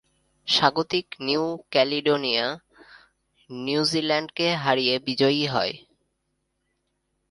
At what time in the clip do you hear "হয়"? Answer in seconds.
5.45-5.73